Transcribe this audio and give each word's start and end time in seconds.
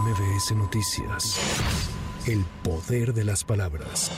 MBS 0.00 0.50
Noticias. 0.56 2.03
El 2.26 2.42
poder 2.62 3.12
de 3.12 3.22
las 3.22 3.44
palabras. 3.44 4.10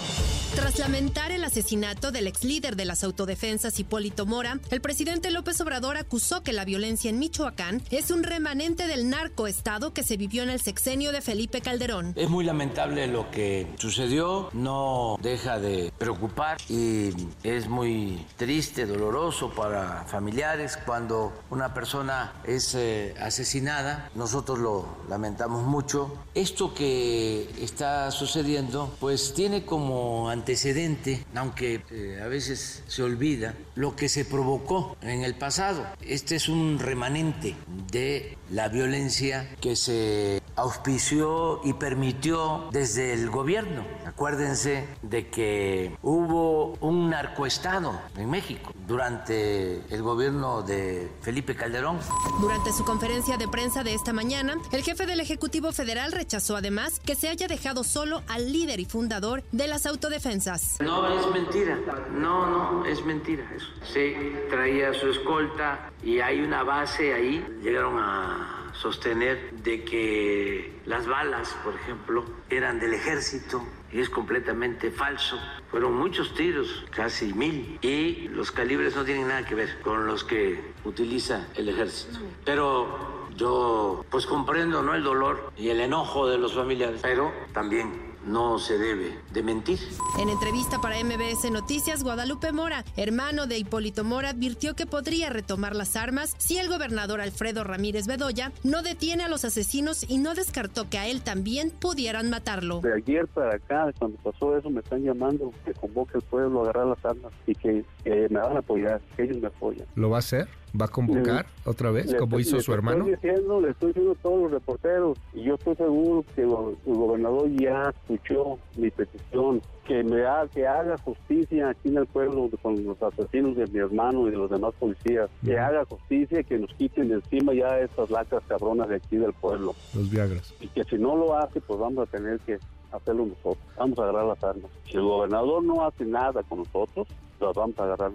Tras 0.55 0.79
lamentar 0.79 1.33
el 1.33 1.43
asesinato 1.43 2.13
del 2.13 2.29
ex 2.29 2.45
líder 2.45 2.77
de 2.77 2.85
las 2.85 3.03
autodefensas 3.03 3.81
Hipólito 3.81 4.27
Mora, 4.27 4.61
el 4.71 4.81
presidente 4.81 5.33
López 5.33 5.61
Obrador 5.61 5.97
acusó 5.97 6.45
que 6.45 6.53
la 6.53 6.65
violencia 6.65 7.11
en 7.11 7.19
Michoacán 7.19 7.83
es 7.91 8.13
un 8.13 8.23
remanente 8.23 8.87
del 8.87 9.11
narcoestado 9.11 9.93
que 9.93 10.05
se 10.05 10.17
vivió 10.17 10.45
en 10.45 10.51
el 10.51 10.61
sexenio 10.61 11.11
de 11.11 11.21
Felipe 11.21 11.61
Calderón. 11.61 12.13
Es 12.15 12.31
muy 12.31 12.45
lamentable 12.45 13.09
lo 13.09 13.29
que 13.33 13.67
sucedió, 13.77 14.51
no 14.53 15.19
deja 15.21 15.59
de 15.59 15.93
preocupar 15.99 16.59
y 16.69 17.11
es 17.43 17.69
muy 17.69 18.25
triste, 18.37 18.87
doloroso 18.87 19.51
para 19.51 20.05
familiares 20.05 20.79
cuando 20.87 21.33
una 21.51 21.75
persona 21.75 22.35
es 22.45 22.77
eh, 22.77 23.17
asesinada. 23.21 24.11
Nosotros 24.15 24.61
lo 24.61 24.87
lamentamos 25.09 25.65
mucho. 25.65 26.17
Esto 26.35 26.73
que 26.73 27.51
está 27.61 27.96
sucediendo, 28.11 28.95
pues 29.01 29.35
tiene 29.35 29.65
como 29.65 30.31
antecedente, 30.31 31.25
aunque 31.35 31.83
eh, 31.91 32.21
a 32.23 32.27
veces 32.29 32.83
se 32.87 33.03
olvida, 33.03 33.55
lo 33.75 33.97
que 33.97 34.09
se 34.09 34.25
provocó 34.25 34.97
en 35.03 35.23
el 35.23 35.35
pasado. 35.35 35.87
Este 36.01 36.37
es 36.37 36.49
un 36.49 36.79
remanente 36.79 37.57
de 37.91 38.37
la 38.51 38.69
violencia 38.69 39.49
que 39.61 39.77
se 39.77 40.43
auspició 40.57 41.61
y 41.65 41.75
permitió 41.75 42.69
desde 42.73 43.13
el 43.13 43.31
gobierno. 43.31 43.85
Acuérdense 44.07 44.89
de 45.03 45.29
que 45.29 45.97
hubo 46.03 46.75
un 46.81 47.11
narcoestado 47.11 48.01
en 48.17 48.31
México 48.31 48.73
durante 48.87 49.83
el 49.95 50.03
gobierno 50.03 50.63
de 50.63 51.11
Felipe 51.21 51.55
Calderón. 51.55 51.99
Durante 52.41 52.73
su 52.73 52.85
conferencia 52.85 53.37
de 53.37 53.49
prensa 53.49 53.85
de 53.85 53.95
esta 53.95 54.13
mañana, 54.13 54.57
el 54.73 54.83
jefe 54.83 55.07
del 55.07 55.21
Ejecutivo 55.21 55.73
Federal 55.73 56.13
rechazó 56.13 56.57
además 56.57 57.01
que 57.01 57.15
se 57.15 57.29
haya 57.29 57.49
dejado 57.49 57.85
solo 57.85 58.23
al 58.29 58.53
líder 58.53 58.81
y 58.81 58.87
fundador 58.87 59.43
de 59.53 59.69
las 59.69 59.87
autodefensas. 59.87 60.79
No 60.81 61.07
es 61.09 61.27
mentira, 61.33 61.79
no, 62.13 62.47
no, 62.47 62.85
es 62.87 63.05
mentira 63.05 63.45
eso. 63.55 63.67
Se 63.93 64.47
traía 64.49 64.95
su 64.95 65.11
escolta 65.11 65.91
y 66.03 66.21
hay 66.21 66.41
una 66.41 66.63
base 66.63 67.13
ahí, 67.13 67.45
llegaron 67.63 67.99
a 67.99 68.66
sostener 68.81 69.53
de 69.63 69.85
que 69.85 70.81
las 70.87 71.07
balas, 71.07 71.57
por 71.65 71.75
ejemplo, 71.75 72.25
eran 72.51 72.79
del 72.79 72.95
ejército 72.95 73.63
y 73.93 74.01
es 74.01 74.11
completamente 74.11 74.91
falso. 74.91 75.39
Fueron 75.71 75.95
muchos 75.95 76.35
tiros, 76.35 76.85
casi 76.91 77.33
mil, 77.33 77.79
y 77.83 78.29
los 78.29 78.51
calibres 78.53 78.95
no 78.97 79.05
tienen 79.05 79.29
nada 79.29 79.45
que 79.45 79.55
ver 79.55 79.81
con 79.81 80.07
los 80.07 80.25
que 80.25 80.73
utiliza 80.85 81.49
el 81.55 81.69
ejército. 81.69 82.19
Pero 82.45 83.29
yo 83.37 84.05
pues 84.11 84.27
comprendo 84.27 84.83
¿no? 84.83 84.95
el 84.95 85.03
dolor 85.03 85.53
y 85.57 85.69
el 85.71 85.81
enojo 85.81 86.29
de 86.29 86.39
los 86.39 86.55
familiares, 86.55 87.01
pero 87.03 87.33
también 87.53 88.16
no 88.27 88.59
se 88.59 88.79
debe 88.79 89.19
de 89.33 89.43
mentir. 89.43 89.79
En 90.19 90.29
entrevista 90.29 90.81
para 90.81 90.97
MBS 91.03 91.51
Noticias, 91.51 92.03
Guadalupe 92.03 92.53
Mora, 92.53 92.85
hermano 92.97 93.47
de 93.47 93.59
Hipólito 93.59 94.05
Mora, 94.05 94.31
advirtió 94.31 94.75
que 94.75 94.87
podría 94.87 95.31
retomar 95.31 95.75
las 95.75 95.97
armas 95.97 96.35
si 96.39 96.59
el 96.59 96.69
gobernador 96.69 97.21
Alfredo 97.21 97.65
Ramírez 97.65 98.07
Bedoya 98.07 98.53
no 98.65 98.83
detiene 98.83 99.25
a 99.25 99.29
los 99.29 99.45
asesinos 99.45 100.05
y 100.09 100.19
no 100.19 100.35
descartó 100.35 100.89
que 100.91 100.99
a 100.99 101.07
él 101.07 101.23
también 101.23 101.71
pudieran 101.71 102.31
matarlo. 102.31 102.81
De 102.81 102.95
ayer 102.95 103.27
para 103.29 103.57
acá, 103.57 103.93
cuando 103.99 104.19
pasó 104.19 104.57
eso, 104.57 104.71
me 104.71 104.81
están 104.81 105.03
llamando 105.03 105.53
que 105.65 105.73
convoque 105.75 106.17
al 106.17 106.23
pueblo 106.23 106.61
a 106.61 106.63
agarrar 106.65 106.87
las 106.87 107.05
armas 107.05 107.33
y 107.47 107.55
que, 107.55 107.85
me 108.05 108.41
van 108.41 108.57
a 108.57 108.59
apoyar, 108.61 109.01
que 109.17 109.25
ellos 109.25 109.39
me 109.39 109.49
apoyan. 109.49 109.87
¿Lo 109.95 110.11
va 110.11 110.17
a 110.17 110.19
hacer? 110.21 110.49
¿Va 110.79 110.87
a 110.87 110.89
convocar 110.89 111.47
otra 111.65 111.91
vez, 111.91 112.15
como 112.15 112.39
hizo 112.39 112.61
su 112.61 112.73
hermano? 112.73 113.07
Estoy 113.07 113.31
diciendo, 113.31 113.61
le 113.61 113.71
estoy 113.71 113.89
diciendo 113.89 114.13
a 114.13 114.23
todos 114.23 114.43
los 114.43 114.51
reporteros 114.51 115.19
y 115.33 115.45
yo 115.45 115.55
estoy 115.55 115.77
seguro 115.77 116.25
que 116.35 116.43
el 116.43 116.49
gobernador 116.85 117.49
ya 117.51 117.91
escuchó 117.91 118.59
mi 118.77 118.91
petición, 118.91 119.63
que 119.87 120.03
me 120.03 120.25
haga, 120.25 120.49
que 120.49 120.67
haga 120.67 120.99
justicia 120.99 121.71
aquí 121.71 121.89
en 121.89 121.99
el 121.99 122.07
pueblo 122.07 122.51
con 122.61 122.85
los 122.85 123.03
asesinos 123.03 123.57
de 123.57 123.67
mi 123.69 123.79
hermano 123.79 124.29
y 124.29 124.33
de 124.33 124.37
los 124.37 124.51
demás 124.51 124.75
policías, 124.79 125.31
que 125.45 125.59
haga 125.59 125.85
justicia, 125.85 126.43
que 126.43 126.59
nos 126.59 126.73
quiten 126.75 127.09
de 127.09 127.15
encima 127.17 127.55
ya 127.55 127.79
estas 127.79 128.11
lacas 128.11 128.43
cabronas 128.47 128.89
de 128.89 128.97
aquí 128.97 129.17
del 129.17 129.33
pueblo. 129.33 129.75
Los 129.95 130.11
Viagras. 130.11 130.55
Y 130.61 130.69
que 130.69 130.85
si 130.85 130.97
no 130.99 131.17
lo 131.17 131.37
hace, 131.37 131.61
pues 131.61 131.79
vamos 131.79 132.07
a 132.07 132.11
tener 132.11 132.39
que 132.41 132.59
hacerlo 132.93 133.27
nosotros. 133.27 133.59
Vamos 133.79 133.99
a 133.99 134.03
agarrar 134.03 134.25
las 134.27 134.45
armas. 134.45 134.71
Si 134.85 134.97
el 134.97 135.03
gobernador 135.03 135.65
no 135.65 135.87
hace 135.87 136.05
nada 136.05 136.43
con 136.43 136.59
nosotros, 136.59 137.09
los 137.41 137.55
vamos 137.55 137.79
a 137.79 137.85
agarrar 137.85 138.13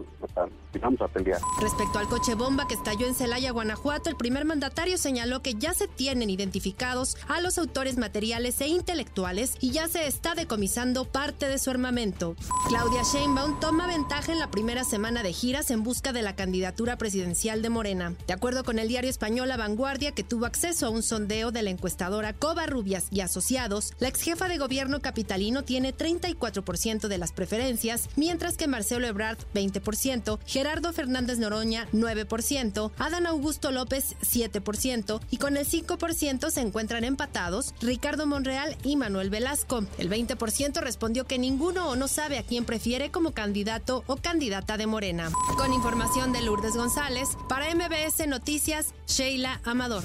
y 0.74 0.78
vamos 0.80 1.02
a 1.02 1.08
pelear. 1.08 1.40
Respecto 1.60 2.00
al 2.00 2.08
coche 2.08 2.36
bomba 2.36 2.68
que 2.68 2.76
estalló 2.76 3.08
en 3.08 3.16
Celaya, 3.16 3.52
Guanajuato, 3.52 4.10
el 4.10 4.16
primer 4.16 4.46
mandatario 4.46 4.98
señaló 4.98 5.42
que 5.42 5.56
ya 5.56 5.74
se 5.74 5.88
tienen 5.88 6.30
identificados 6.30 7.18
a 7.28 7.42
los 7.42 7.58
autores 7.58 7.98
materiales 7.98 8.60
e 8.62 8.68
intelectuales 8.68 9.56
y 9.60 9.72
ya 9.72 9.88
se 9.88 10.08
está 10.08 10.36
decomisando 10.36 11.06
parte 11.06 11.48
de 11.48 11.58
su 11.58 11.70
armamento. 11.70 12.36
Claudia 12.68 13.04
Sheinbaum 13.04 13.60
toma 13.60 13.88
ventaja 13.88 14.32
en 14.32 14.40
la 14.40 14.52
primera 14.52 14.84
semana 14.84 15.24
de 15.24 15.34
giras 15.34 15.72
en 15.72 15.84
busca 15.84 16.14
de 16.14 16.22
la 16.22 16.36
candidatura 16.36 16.98
presidencial 16.98 17.62
de 17.62 17.70
Morena. 17.70 18.14
De 18.28 18.34
acuerdo 18.34 18.64
con 18.64 18.80
el 18.80 18.88
diario 18.88 19.10
español 19.10 19.50
La 19.50 19.58
Vanguardia, 19.58 20.12
que 20.12 20.24
tuvo 20.24 20.46
acceso 20.46 20.88
a 20.88 20.90
un 20.90 21.04
sondeo 21.04 21.52
de 21.52 21.64
la 21.64 21.70
encuestadora 21.70 22.36
Rubias 22.68 23.08
y 23.12 23.22
Asociados, 23.22 23.94
la 24.00 24.08
ex 24.08 24.22
jefa 24.22 24.48
de 24.48 24.58
gobierno 24.58 25.02
capitalino 25.02 25.64
tiene 25.64 25.96
34% 25.96 27.08
de 27.08 27.18
las 27.18 27.32
preferencias, 27.32 28.10
mientras 28.16 28.58
que 28.58 28.68
Marcelo 28.68 29.08
Ebrard 29.12 29.38
20%, 29.54 30.40
Gerardo 30.46 30.92
Fernández 30.92 31.40
Noroña 31.40 31.88
9%, 31.94 32.92
Adán 32.98 33.28
Augusto 33.28 33.72
López 33.72 34.16
7% 34.22 35.22
y 35.30 35.38
con 35.38 35.58
el 35.58 35.68
5% 35.68 36.50
se 36.50 36.62
encuentran 36.62 37.04
empatados 37.04 37.74
Ricardo 37.82 38.26
Monreal 38.26 38.76
y 38.84 38.96
Manuel 38.96 39.30
Velasco. 39.30 39.84
El 39.98 40.10
20% 40.10 40.82
respondió 40.82 41.26
que 41.26 41.40
ninguno 41.40 41.90
o 41.90 41.96
no 41.96 42.08
sabe 42.08 42.38
a 42.38 42.44
quién 42.44 42.66
prefiere 42.66 43.12
como 43.12 43.32
candidato 43.32 44.04
o 44.08 44.18
candidata 44.18 44.78
de 44.78 44.88
Morena. 44.88 45.30
Con 45.58 45.74
información 45.74 46.34
de 46.34 46.42
Lourdes 46.42 46.76
González, 46.76 47.30
para 47.48 47.74
MBS 47.74 48.28
Noticias, 48.28 48.94
Sheila 49.08 49.62
Amador. 49.64 50.04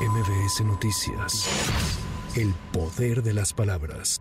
MBS 0.00 0.64
Noticias. 0.64 1.46
El 2.34 2.54
poder 2.72 3.22
de 3.22 3.32
las 3.32 3.52
palabras. 3.52 4.20